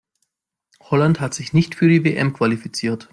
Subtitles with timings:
[0.89, 3.09] Holland hat sich nicht für die WM qualifiziert.